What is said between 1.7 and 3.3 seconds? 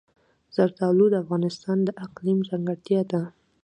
د اقلیم ځانګړتیا ده.